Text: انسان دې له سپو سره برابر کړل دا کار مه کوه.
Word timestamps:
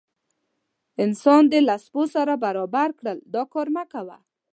انسان 1.03 1.41
دې 1.51 1.59
له 1.67 1.75
سپو 1.85 2.03
سره 2.15 2.33
برابر 2.45 2.89
کړل 2.99 3.17
دا 3.33 3.43
کار 3.53 3.67
مه 3.75 3.83
کوه. 3.91 4.17